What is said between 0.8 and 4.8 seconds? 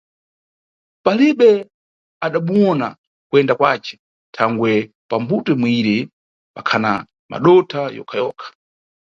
Palibe adamuyona kuyenda kwace, thangwe